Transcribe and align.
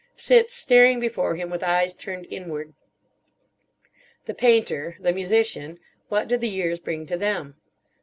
Sits 0.17 0.55
staring 0.55 0.99
before 0.99 1.35
him 1.35 1.51
with 1.51 1.63
eyes 1.63 1.93
turned 1.93 2.25
inward. 2.31 2.73
The 4.25 4.33
Painter, 4.33 4.95
the 4.99 5.13
Musician: 5.13 5.77
what 6.09 6.27
did 6.27 6.41
the 6.41 6.49
years 6.49 6.79
bring 6.79 7.05
to 7.05 7.17
them? 7.17 7.57